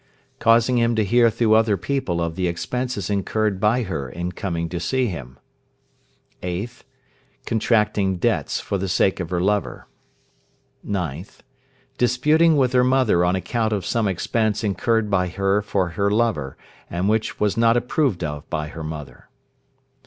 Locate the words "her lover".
9.29-9.85, 15.89-16.57